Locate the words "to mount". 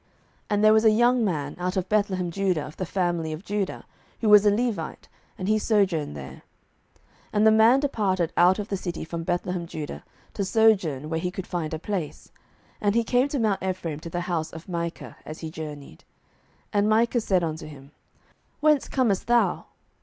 13.27-13.61